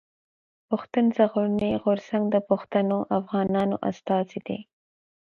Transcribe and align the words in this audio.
پښتون 0.69 1.05
ژغورني 1.15 1.71
غورځنګ 1.83 2.23
د 2.31 2.35
پښتنو 2.49 2.97
افغانانو 3.17 3.75
استازی 3.89 4.39
دی. 4.47 4.59